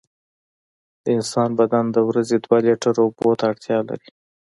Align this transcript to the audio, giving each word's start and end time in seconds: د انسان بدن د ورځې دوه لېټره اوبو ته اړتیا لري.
د 1.03 1.05
انسان 1.17 1.49
بدن 1.59 1.85
د 1.91 1.97
ورځې 2.09 2.35
دوه 2.45 2.57
لېټره 2.65 2.99
اوبو 3.05 3.29
ته 3.39 3.43
اړتیا 3.51 3.77
لري. 3.89 4.09